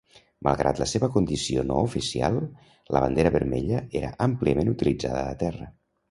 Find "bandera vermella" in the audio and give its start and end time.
3.03-3.81